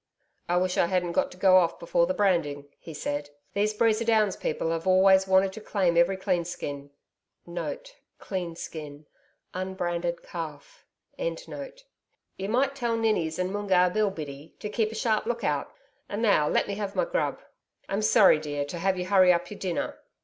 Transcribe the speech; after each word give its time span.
'I 0.49 0.57
wish 0.57 0.77
I 0.79 0.87
hadn't 0.87 1.11
got 1.11 1.29
to 1.31 1.37
go 1.37 1.57
off 1.57 1.77
before 1.77 2.07
the 2.07 2.13
branding,' 2.15 2.65
he 2.79 2.91
said. 2.91 3.29
'These 3.53 3.75
Breeza 3.75 4.03
Downs 4.03 4.35
people 4.35 4.71
always 4.73 5.27
want 5.27 5.53
to 5.53 5.61
claim 5.61 5.95
every 5.95 6.17
cleanskin*. 6.17 6.89
You 7.45 7.53
might 7.53 7.85
tell 8.19 8.39
Ninnis 8.39 8.73
and 9.53 9.77
Moongarr 13.51 13.93
Bill, 13.93 14.09
Biddy, 14.09 14.55
to 14.57 14.69
keep 14.69 14.91
a 14.91 14.95
sharp 14.95 15.27
look 15.27 15.43
out. 15.43 15.71
And 16.09 16.23
now 16.23 16.49
let 16.49 16.67
me 16.67 16.73
have 16.73 16.95
my 16.95 17.05
grub 17.05 17.39
I'm 17.87 18.01
sorry, 18.01 18.39
dear, 18.39 18.65
to 18.65 18.79
have 18.79 18.97
you 18.97 19.05
hurry 19.05 19.31
up 19.31 19.51
your 19.51 19.59
dinner.' 19.59 19.99